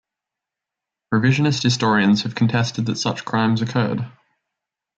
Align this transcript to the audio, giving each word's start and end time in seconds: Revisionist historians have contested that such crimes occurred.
Revisionist 1.13 1.61
historians 1.61 2.23
have 2.23 2.33
contested 2.33 2.87
that 2.87 2.95
such 2.97 3.23
crimes 3.23 3.61
occurred. 3.61 4.03